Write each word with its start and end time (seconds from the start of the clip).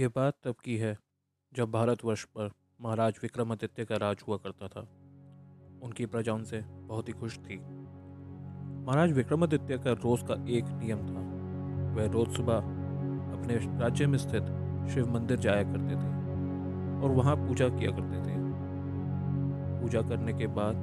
ये 0.00 0.08
बात 0.08 0.34
तब 0.44 0.54
की 0.64 0.76
है, 0.76 0.96
जब 1.52 1.70
भारतवर्ष 1.70 2.24
पर 2.24 2.50
महाराज 2.80 3.14
विक्रमादित्य 3.22 3.84
का 3.84 3.96
राज 3.96 4.16
हुआ 4.28 4.36
करता 4.36 4.68
था। 4.68 4.80
उनकी 5.82 6.06
प्रजा 6.06 6.32
उनसे 6.32 6.60
बहुत 6.60 7.08
ही 7.08 7.12
खुश 7.12 7.38
थी। 7.38 7.58
महाराज 8.86 9.12
विक्रमादित्य 9.12 9.78
का 9.78 9.92
रोज 9.92 10.22
का 10.22 10.34
एक 10.48 10.64
नियम 10.64 10.98
था। 10.98 11.26
वह 11.96 12.10
रोज 12.12 12.36
सुबह 12.36 12.56
अपने 13.34 13.56
राज्य 13.80 14.06
में 14.06 14.18
स्थित 14.18 14.42
शिव 14.94 15.12
मंदिर 15.14 15.38
जाया 15.38 15.62
करते 15.62 15.94
थे 15.94 16.10
और 17.02 17.14
वहाँ 17.14 17.36
पूजा 17.36 17.68
किया 17.68 17.90
करते 17.90 18.22
थे। 18.22 18.38
पूजा 19.82 20.02
करने 20.02 20.32
के 20.32 20.46
बाद 20.46 20.76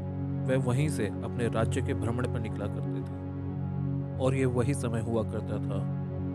वह 0.50 0.64
वहीं 0.64 0.90
से 0.90 1.08
अपने 1.08 1.48
राज्य 1.50 1.82
के 1.82 1.94
भ्रमण 1.94 2.34
पर 2.34 2.40
निकला 2.40 2.68
करते 2.68 3.00
थे 3.02 4.24
और 4.24 4.36
ये 4.36 4.46
वही 4.46 4.74
समय 4.74 5.02
हुआ 5.02 5.24
करता 5.24 5.58
था, 5.58 5.80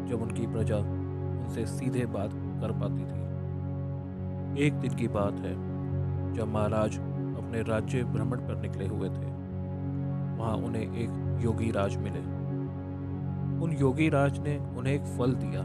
जब 0.07 0.23
उनकी 0.23 0.46
प्रजा 0.46 0.78
उनसे 0.78 1.66
सीधे 1.66 2.06
बात 2.06 2.51
कर 2.62 2.73
पाती 2.73 3.05
थी। 3.05 4.65
एक 4.66 4.75
दिन 4.75 4.95
की 4.95 5.09
बात 5.09 5.41
है, 5.41 5.55
जब 6.34 6.53
महाराज 6.53 6.98
अपने 6.98 7.62
राज्य 7.62 8.03
भ्रमण 8.05 8.39
पर 8.39 8.57
निकले 8.57 8.87
हुए 8.87 9.09
थे, 9.09 9.30
वहाँ 10.39 10.57
उन्हें 10.57 10.83
एक 10.83 11.43
योगी 11.45 11.70
राज 11.70 11.97
मिले। 11.97 12.20
उन 13.65 13.77
योगी 13.80 14.09
राज 14.09 14.39
ने 14.39 14.56
उन्हें 14.77 14.95
एक 14.95 15.05
फल 15.19 15.34
दिया 15.34 15.61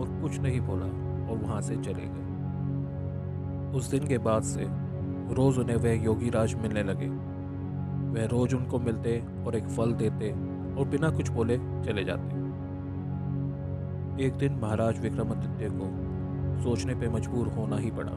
और 0.00 0.20
कुछ 0.22 0.38
नहीं 0.40 0.60
बोला 0.60 0.86
और 1.30 1.38
वहाँ 1.38 1.60
से 1.60 1.76
चले 1.76 2.06
गए। 2.06 2.24
उस 3.78 3.90
दिन 3.90 4.06
के 4.06 4.18
बाद 4.18 4.42
से 4.42 4.66
रोज 5.34 5.58
उन्हें 5.58 5.76
वह 5.76 6.04
योगी 6.04 6.30
राज 6.30 6.54
मिलने 6.54 6.82
लगे। 6.82 7.08
वह 8.12 8.26
रोज 8.26 8.54
उनको 8.54 8.78
मिलते 8.78 9.22
और 9.46 9.56
एक 9.56 9.68
फल 9.68 9.92
देते 9.92 10.30
और 10.74 10.88
बिना 10.88 11.10
कुछ 11.10 11.28
बोले 11.28 11.56
चले 11.58 12.04
जाते। 12.04 12.44
एक 14.24 14.32
दिन 14.34 14.58
महाराज 14.62 15.00
विक्रमादित्य 15.00 15.70
को 15.72 15.86
सोचने 16.62 16.94
पे 16.94 17.08
मजबूर 17.08 17.48
होना 17.48 17.76
ही 17.76 17.90
पड़ा 17.90 18.12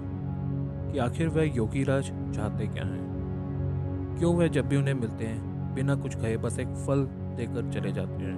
कि 0.92 0.98
आखिर 0.98 1.28
वह 1.28 1.44
योगी 1.44 1.84
राज 1.84 2.12
चाहते 2.36 2.68
क्या 2.68 2.84
हैं। 2.84 4.18
क्यों 4.20 4.36
वह 4.36 4.48
जब 4.48 4.68
भी 4.68 4.76
उन्हें 4.76 4.94
मिलते 4.94 5.26
हैं, 5.26 5.74
बिना 5.76 5.96
कुछ 5.96 6.16
कहे 6.16 6.38
बस 6.38 6.60
एक 6.60 6.68
फल 6.68 7.06
देकर 7.38 7.72
चले 7.72 7.92
जाते 7.92 8.24
हैं। 8.24 8.38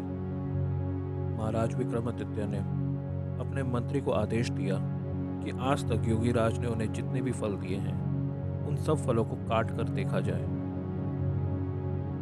महाराज 1.40 1.76
विक्रमादित्य 1.76 2.46
ने 2.46 2.58
अपने 3.40 3.64
मंत्री 3.64 4.02
को 4.02 4.12
आदेश 4.12 4.50
दिया 4.50 4.76
कि 5.44 5.52
आज 5.60 5.86
तक 5.92 6.08
योगी 6.08 6.32
राज 6.32 6.60
ने 6.60 6.68
उन्हें 6.68 6.94
जितने 6.94 7.22
भी 7.22 7.32
फल 7.32 7.56
दिए 7.56 7.78
हैं, 7.78 7.96
उन 8.68 8.76
सब 8.76 8.96
फलों 8.96 9.26
को 9.26 9.36
काट 9.36 9.72
कर 9.72 9.84
देखा 9.84 10.20
जाए। 10.20 10.46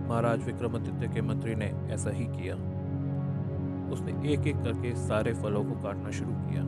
महाराज 0.10 0.44
विक्रमादित्य 0.44 1.08
के 1.08 1.22
मंत्री 1.22 1.56
ने 1.56 1.66
ऐसा 1.66 2.10
ही 2.10 2.26
किया। 2.26 2.56
उसने 3.94 4.34
एक 4.34 4.48
एक 4.48 4.56
करके 4.56 4.96
सारे 4.96 5.34
फलों 5.34 5.64
को 5.64 5.72
काटना 5.72 6.12
शुरू 6.12 6.32
किया। 6.32 6.64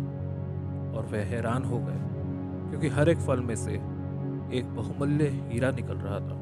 और 0.92 1.06
वह 1.12 1.24
हैरान 1.26 1.64
हो 1.64 1.80
गए, 1.80 2.00
क्योंकि 2.70 2.88
हर 2.90 3.10
एक 3.10 3.20
फल 3.20 3.40
में 3.40 3.56
से 3.56 3.74
एक 4.54 4.74
बहुमूल्य 4.76 5.28
हीरा 5.50 5.72
निकल 5.72 5.98
रहा 5.98 6.20
था। 6.20 6.40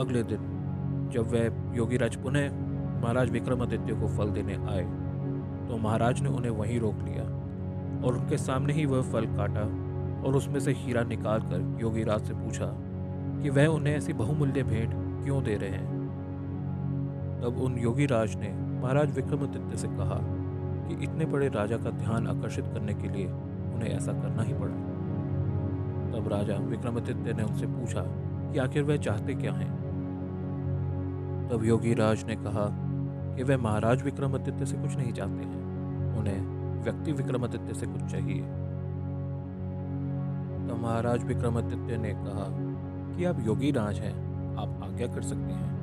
अगले 0.00 0.22
दिन, 0.22 1.10
जब 1.12 1.32
वह 1.32 1.76
योगीराज 1.76 2.16
पुनः 2.16 2.64
महाराज 3.02 3.30
विक्रमादित्य 3.30 3.94
को 3.94 4.08
फल 4.08 4.30
देने 4.30 4.54
आए 4.70 4.82
तो 5.68 5.76
महाराज 5.78 6.20
ने 6.20 6.28
उन्हें 6.28 6.50
वहीं 6.50 6.78
रोक 6.80 6.98
लिया 7.02 7.22
और 8.06 8.16
उनके 8.16 8.36
सामने 8.38 8.72
ही 8.72 8.84
वह 8.86 9.02
फल 9.02 9.26
काटा 9.26 9.62
और 10.22 10.36
उसमें 10.36 10.58
से 10.60 10.72
हीरा 10.72 11.02
निकाल 11.04 11.40
कर 11.40 11.78
योगीराज 11.80 12.26
से 12.26 12.34
पूछा 12.34 12.66
कि 13.42 13.50
वह 13.50 13.66
उन्हें 13.66 13.94
ऐसी 13.96 14.12
बहुमूल्य 14.12 14.62
भेंट 14.62 14.90
क्यों 15.24 15.42
दे 15.44 15.56
रहे 15.56 15.70
हैं। 15.70 15.94
तब 17.42 17.58
उन 17.62 17.78
योगीराज 17.78 18.36
ने 18.36 18.52
महाराज 18.82 19.14
विक्रमादित्य 19.14 19.76
से 19.76 19.88
कहा 19.88 20.18
कि 20.88 21.04
इतने 21.04 21.24
बड़े 21.24 21.48
राजा 21.48 21.76
का 21.76 21.90
ध्यान 21.90 22.26
आकर्षित 22.26 22.64
करने 22.66 22.94
के 22.94 23.08
लिए 23.08 23.26
उन्हें 23.74 23.90
ऐसा 23.90 24.12
करना 24.12 24.42
ही 24.42 24.52
पड़ा। 24.52 24.86
तब 26.12 26.28
राजा 26.28 26.56
विक्रमादित्य 26.56 27.32
ने 27.32 27.42
उनसे 27.42 27.66
पूछा 27.66 28.02
कि 28.52 28.58
आखिर 28.58 28.82
वह 28.82 28.96
चाहते 28.96 29.34
क्या 29.34 29.52
हैं? 29.52 29.86
तब 31.52 31.64
योगी 31.64 31.94
राज 31.94 32.24
ने 32.24 32.36
कहा 32.36 32.68
कि 33.36 33.42
वह 33.42 33.56
महाराज 33.56 34.02
विक्रमादित्य 34.02 34.66
से 34.66 34.76
कुछ 34.76 34.96
नहीं 34.96 35.12
चाहते 35.12 35.44
हैं। 35.44 36.18
उन्हें 36.18 36.56
व्यक्ति 36.84 37.12
विक्रमादित्य 37.12 37.74
से 37.74 37.86
कुछ 37.86 38.02
चाहिए। 38.02 38.42
तब 40.68 40.78
महाराज 40.82 41.24
विक्रमादित्य 41.24 41.96
ने 41.96 42.12
कहा 42.14 42.46
कि 43.16 43.24
आप 43.24 43.36
योगी 43.40 43.70
राज 43.70 43.98
हैं, 43.98 44.14
आप 44.56 44.80
आज्ञा 44.82 45.06
कर 45.06 45.22
सकते 45.22 45.52
हैं। 45.52 45.76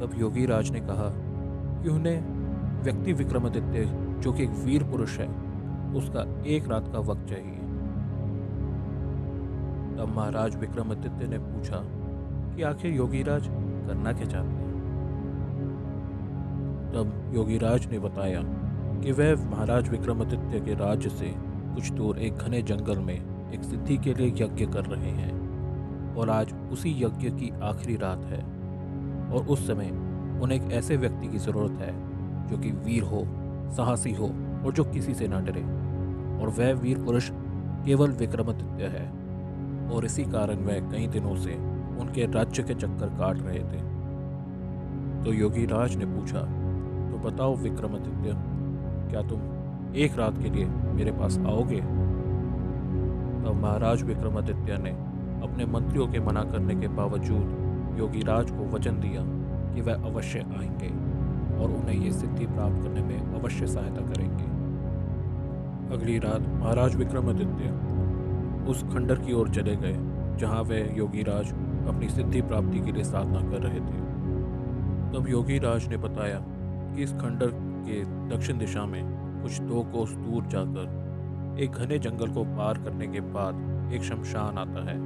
तब 0.00 0.10
योगी 0.16 0.46
राज 0.46 0.70
ने 0.70 0.80
कहा 0.80 1.12
कि 1.82 1.88
उन्हें 1.88 2.43
व्यक्ति 2.84 3.12
विक्रमादित्य, 3.12 3.84
जो 4.20 4.32
कि 4.32 4.42
एक 4.42 4.50
वीर 4.50 4.82
पुरुष 4.84 5.18
है, 5.18 5.28
उसका 5.94 6.42
एक 6.46 6.68
रात 6.68 6.88
का 6.92 6.98
वक्त 6.98 7.28
चाहिए। 7.28 7.58
तब 9.96 10.12
महाराज 10.16 10.56
विक्रमादित्य 10.56 11.26
ने 11.26 11.38
पूछा, 11.38 11.82
कि 12.56 12.62
आखिर 12.62 12.92
योगीराज 12.92 13.46
करना 13.86 14.12
क्या 14.12 14.26
चाहते 14.26 14.48
हैं? 14.48 14.72
तब 16.94 17.32
योगीराज 17.34 17.86
ने 17.86 17.98
बताया 17.98 18.42
कि 19.00 19.12
वह 19.12 19.50
महाराज 19.50 19.88
विक्रमादित्य 19.88 20.60
के 20.60 20.74
राज्य 20.74 21.08
से 21.08 21.34
कुछ 21.74 21.90
दूर 21.90 22.18
एक 22.18 22.34
घने 22.34 22.62
जंगल 22.62 22.98
में 22.98 23.14
एक 23.52 23.62
सिद्धि 23.62 23.96
के 23.96 24.14
लिए 24.14 24.32
यज्ञ 24.36 24.66
कर 24.66 24.84
रहे 24.84 25.10
हैं, 25.10 26.14
और 26.16 26.30
आज 26.30 26.54
उसी 26.72 26.90
यज्ञ 26.98 27.30
की 27.30 27.52
आखिरी 27.62 27.96
रात 27.96 28.24
है, 28.24 28.42
और 29.32 29.46
उस 29.48 29.66
समय 29.66 29.90
उन्हें 30.42 30.60
एक 30.60 30.72
ऐसे 30.72 30.96
व्यक्ति 30.96 31.28
की 31.28 31.38
ज़रूरत 31.38 31.80
है 31.80 31.92
जो 32.46 32.58
कि 32.58 32.70
वीर 32.70 33.02
हो, 33.02 33.24
साहसी 33.72 34.12
हो 34.12 34.26
और 34.64 34.72
जो 34.72 34.84
किसी 34.84 35.14
से 35.14 35.28
ना 35.28 35.40
डरे। 35.40 35.62
और 36.40 36.48
वह 36.48 36.72
वीर 36.72 36.98
पुरुष 36.98 37.30
केवल 37.84 38.10
विक्रमादित्य 38.10 38.86
है। 38.88 39.06
और 39.90 40.04
इसी 40.04 40.24
कारण 40.24 40.56
वह 40.56 40.90
कई 40.90 41.06
दिनों 41.06 41.36
से 41.36 41.54
उनके 42.00 42.26
राज्य 42.26 42.62
के 42.62 42.74
चक्कर 42.74 43.08
काट 43.18 43.38
रहे 43.40 43.58
थे। 43.58 43.82
तो 45.24 45.32
योगी 45.32 45.64
राज 45.66 45.96
ने 45.96 46.06
पूछा 46.06 46.40
तो 47.10 47.18
बताओ 47.18 47.54
विक्रमादित्य, 47.56 48.34
क्या 49.10 49.22
तुम 49.22 49.40
एक 49.94 50.18
रात 50.18 50.38
के 50.38 50.50
लिए 50.50 50.66
मेरे 50.66 51.12
पास 51.12 51.38
आओगे? 51.38 51.80
तब 53.40 53.60
महाराज 53.62 54.02
विक्रमादित्य 54.02 54.78
ने 54.78 54.90
अपने 55.42 55.66
मंत्रियों 55.66 56.06
के 56.06 56.20
मना 56.20 56.42
करने 56.42 56.74
के 56.74 56.88
बावजूद 56.88 57.96
योगीराज 57.98 58.50
को 58.50 58.70
वचन 58.70 59.00
दिया 59.00 59.22
कि 59.74 59.80
वह 59.80 59.94
अवश्य 59.94 60.38
आएँगे। 60.38 60.88
और 61.58 61.70
उन्हें 61.70 62.04
ये 62.04 62.12
सिद्धि 62.12 62.46
प्राप्त 62.46 62.82
करने 62.82 63.02
में 63.02 63.40
अवश्य 63.40 63.66
सहायता 63.66 64.00
करेंगे। 64.00 64.52
अगली 65.94 66.18
रात 66.18 66.48
महाराज 66.48 66.96
विक्रमादित्य 66.96 67.72
उस 68.70 68.82
खंडर 68.82 69.18
की 69.18 69.32
ओर 69.32 69.48
चले 69.48 69.76
गए, 69.76 69.96
जहाँ 70.38 70.62
वह 70.62 70.96
योगीराज 70.96 71.52
अपनी 71.88 72.08
सिद्धि 72.08 72.42
प्राप्ति 72.42 72.80
के 72.80 72.92
लिए 72.92 73.04
साधना 73.04 73.40
कर 73.50 73.62
रहे 73.62 73.80
थे। 73.80 74.02
तब 75.12 75.26
योगीराज 75.28 75.88
ने 75.88 75.96
बताया 75.96 76.38
कि 76.94 77.02
इस 77.02 77.12
खंडर 77.12 77.50
के 77.86 78.02
दक्षिण 78.28 78.58
दिशा 78.58 78.84
में 78.86 79.02
कुछ 79.42 79.58
दो 79.60 79.82
कोस 79.82 80.10
दूर 80.10 80.46
जाकर 80.46 81.60
एक 81.62 81.70
घने 81.70 81.98
जंगल 81.98 82.28
को 82.28 82.44
पार 82.44 82.78
करने 82.78 83.06
के 83.06 83.20
बाद 83.20 83.92
एक 83.94 84.02
शमशान 84.02 84.58
आता 84.58 84.90
है। 84.90 84.98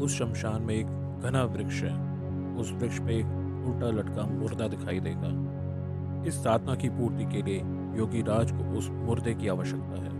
उस 0.00 0.18
शमशान 0.18 0.62
में 0.62 0.74
एक 0.74 0.86
घना 1.22 1.42
वृक्ष 1.44 1.82
है। 1.82 1.94
उस 2.56 2.72
वृक्ष 2.72 2.98
पे 2.98 3.16
एक 3.16 3.26
उल्टा 3.68 3.90
लटका 3.90 4.22
मुर्दा 4.22 4.68
दिखाई 4.68 5.00
देगा। 5.00 5.28
इस 6.24 6.42
साधना 6.44 6.74
की 6.74 6.88
पूर्ति 6.90 7.24
के 7.24 7.42
लिए 7.42 7.62
योगी 7.98 8.22
राज 8.22 8.50
को 8.52 8.78
उस 8.78 8.88
मुर्दे 8.90 9.34
की 9.34 9.48
आवश्यकता 9.48 10.00
है। 10.02 10.10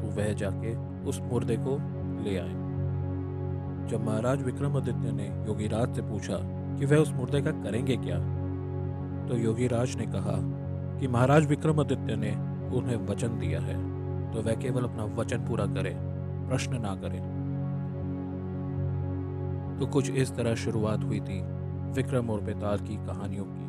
तो 0.00 0.14
वह 0.16 0.32
जाके 0.32 0.74
उस 1.08 1.20
मुर्दे 1.22 1.56
को 1.58 1.76
ले 2.24 2.36
आए। 2.38 2.62
जब 3.90 4.04
महाराज 4.06 4.42
विक्रमादित्य 4.42 5.12
ने 5.12 5.26
योगी 5.48 5.66
राज 5.68 5.94
से 5.96 6.02
पूछा 6.02 6.38
कि 6.78 6.86
वह 6.86 6.96
उस 6.96 7.12
मुर्दे 7.12 7.40
का 7.42 7.50
करेंगे 7.62 7.96
क्या 7.96 8.18
तो 9.28 9.36
योगी 9.36 9.66
राज 9.66 9.96
ने 9.96 10.06
कहा 10.06 10.36
कि 11.00 11.08
महाराज 11.08 11.46
विक्रमादित्य 11.46 12.16
ने 12.16 12.30
उन्हें 12.76 12.96
वचन 13.06 13.38
दिया 13.38 13.60
है 13.60 13.76
तो 14.32 14.42
वह 14.42 14.54
केवल 14.54 14.84
अपना 14.84 15.04
वचन 15.14 15.38
पूरा 15.38 15.66
करे, 15.66 15.94
प्रश्न 16.48 16.80
ना 16.80 16.94
करे। 16.96 17.18
तो 19.78 19.86
कुछ 19.86 20.10
इस 20.12 20.34
तरह 20.36 20.54
शुरुआत 20.54 21.04
हुई 21.04 21.20
थी 21.20 21.40
विक्रम 21.92 22.30
और 22.30 22.40
बेताल 22.40 22.78
की 22.78 22.96
कहानियों 22.96 23.44
की। 23.44 23.66